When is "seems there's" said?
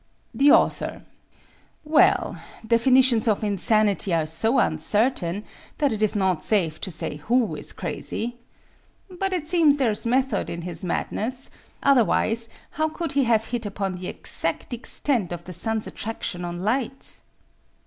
9.47-10.07